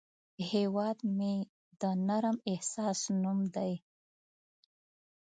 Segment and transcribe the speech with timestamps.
[0.51, 1.33] هیواد مې
[1.81, 3.73] د نرم احساس نوم دی